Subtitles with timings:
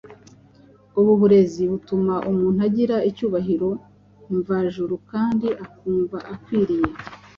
[0.99, 3.69] Ubu burezi butuma umuntu agira icyubahiro
[4.39, 6.89] mvajuru kandi akumva akwiriye.